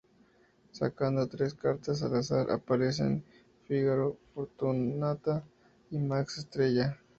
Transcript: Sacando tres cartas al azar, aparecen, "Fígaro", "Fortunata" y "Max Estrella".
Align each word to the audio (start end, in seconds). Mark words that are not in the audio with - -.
Sacando 0.71 1.27
tres 1.29 1.53
cartas 1.53 2.01
al 2.01 2.15
azar, 2.15 2.49
aparecen, 2.49 3.23
"Fígaro", 3.67 4.17
"Fortunata" 4.33 5.43
y 5.91 5.99
"Max 5.99 6.39
Estrella". 6.39 6.99